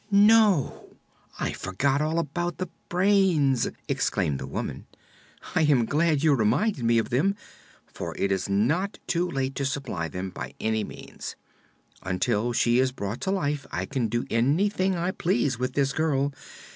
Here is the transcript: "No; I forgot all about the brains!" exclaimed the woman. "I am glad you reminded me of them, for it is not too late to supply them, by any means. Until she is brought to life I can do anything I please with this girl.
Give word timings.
"No; 0.09 0.97
I 1.39 1.51
forgot 1.53 2.01
all 2.01 2.17
about 2.17 2.57
the 2.57 2.69
brains!" 2.89 3.69
exclaimed 3.87 4.39
the 4.39 4.47
woman. 4.47 4.87
"I 5.53 5.61
am 5.61 5.85
glad 5.85 6.23
you 6.23 6.33
reminded 6.33 6.83
me 6.83 6.97
of 6.97 7.11
them, 7.11 7.35
for 7.85 8.17
it 8.17 8.31
is 8.31 8.49
not 8.49 8.97
too 9.05 9.29
late 9.29 9.53
to 9.57 9.63
supply 9.63 10.07
them, 10.07 10.31
by 10.31 10.55
any 10.59 10.83
means. 10.83 11.35
Until 12.01 12.51
she 12.51 12.79
is 12.79 12.91
brought 12.91 13.21
to 13.21 13.29
life 13.29 13.67
I 13.71 13.85
can 13.85 14.07
do 14.07 14.25
anything 14.31 14.95
I 14.95 15.11
please 15.11 15.59
with 15.59 15.73
this 15.73 15.93
girl. 15.93 16.33